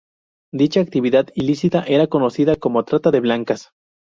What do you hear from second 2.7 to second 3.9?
"trata de blancas.